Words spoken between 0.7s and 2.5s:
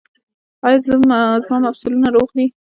زما مفصلونه روغ دي؟